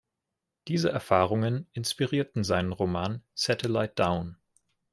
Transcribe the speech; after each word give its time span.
Diese 0.67 0.89
Erfahrungen 0.89 1.69
inspirierten 1.73 2.43
seinen 2.43 2.71
Roman 2.71 3.23
"Satellite 3.35 3.93
Down". 3.93 4.35